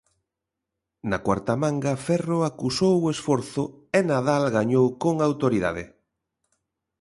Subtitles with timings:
[1.09, 3.63] Na cuarta manga Ferro acusou o esforzo
[3.97, 5.83] e Nadal gañou con autoridade.